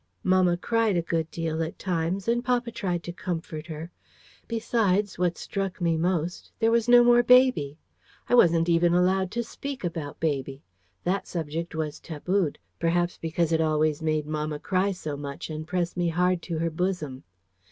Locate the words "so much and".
14.91-15.67